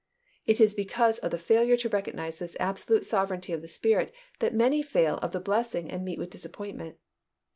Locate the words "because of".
0.73-1.29